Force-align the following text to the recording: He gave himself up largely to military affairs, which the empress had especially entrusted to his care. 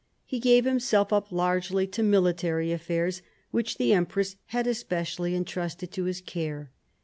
He 0.25 0.39
gave 0.39 0.65
himself 0.65 1.13
up 1.13 1.31
largely 1.31 1.85
to 1.85 2.01
military 2.01 2.71
affairs, 2.71 3.21
which 3.51 3.77
the 3.77 3.93
empress 3.93 4.35
had 4.47 4.65
especially 4.65 5.35
entrusted 5.35 5.91
to 5.91 6.05
his 6.05 6.21
care. 6.21 6.71